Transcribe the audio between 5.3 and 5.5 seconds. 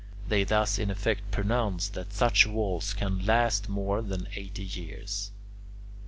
9.